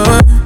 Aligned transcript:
Oh. 0.00 0.37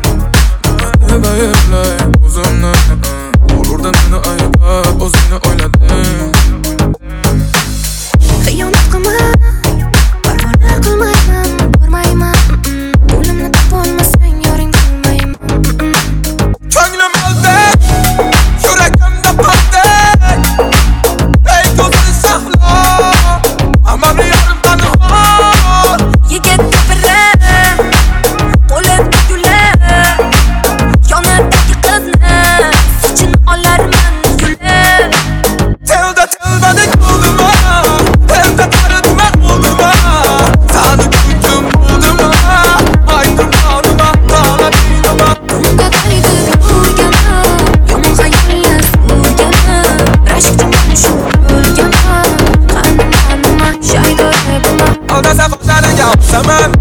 Ona 55.19 55.34
se 55.34 55.43
fukların 55.43 55.97
ya 55.97 56.07
zaman 56.30 56.73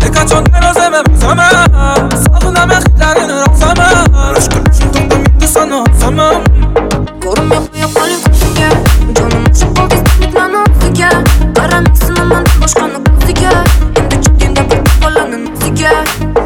Dikkat 0.00 0.32
onlar 0.32 0.70
o 0.70 0.74
zaman 0.74 1.04
zaman 1.20 1.66
Savuna 2.10 2.66
mektarın 2.66 3.30
o 3.30 3.56
zaman 3.56 4.06
Aşkın 4.36 4.64
için 4.72 4.92
tuttum 4.92 5.24
gitti 5.24 5.48
sana 5.48 5.84
zaman 6.00 6.34
Yorum 7.24 7.48
yok 7.52 7.62
yok 7.80 7.90
halim 8.00 8.20
kutuya 8.22 8.70
Canım 9.14 9.44
açık 9.50 9.70
oldu 9.70 9.94
istedik 9.94 10.36
lan 10.36 10.50
ofiye 10.54 11.08
Aramışsın 11.60 12.16
aman 12.16 12.44
başkanlık 12.62 13.06
kutuya 13.20 13.64
Şimdi 13.98 14.22
çıktığında 14.24 14.62
kutu 14.62 15.00
falanın 15.00 15.46
kutuya 15.46 15.90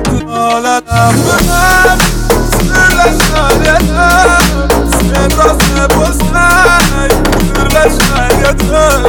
Kutuya 0.04 0.80
Kutuya 0.80 1.96
Sen 4.90 5.38
razı 5.38 5.96
bolsun 5.96 6.36
Kutuya 7.54 7.84
Kutuya 8.56 9.07